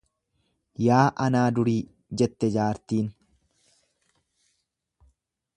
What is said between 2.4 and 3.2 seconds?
jaartiin.